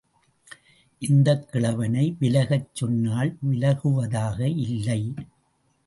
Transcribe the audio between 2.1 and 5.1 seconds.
விலகச் சொன்னால் விலகுவதாக இல்லை.